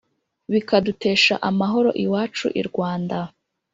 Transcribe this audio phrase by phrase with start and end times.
[0.51, 3.17] bikadutesha amahoro iwacu i rwanda